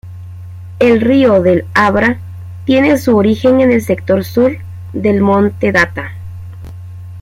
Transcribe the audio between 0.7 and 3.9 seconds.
El río del Abra tiene su origen en el